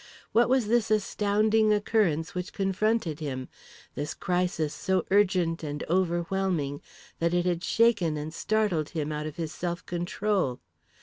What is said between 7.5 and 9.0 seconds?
shaken and startled